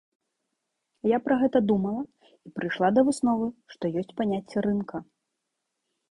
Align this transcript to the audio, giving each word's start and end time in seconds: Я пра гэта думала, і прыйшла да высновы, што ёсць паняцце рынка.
Я 1.09 1.17
пра 1.25 1.35
гэта 1.41 1.59
думала, 1.71 1.99
і 2.49 2.53
прыйшла 2.59 2.89
да 2.95 3.01
высновы, 3.09 3.47
што 3.75 3.83
ёсць 4.01 4.15
паняцце 4.23 4.57
рынка. 4.67 4.97